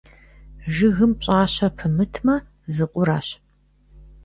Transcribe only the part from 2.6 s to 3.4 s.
зы къурэщ.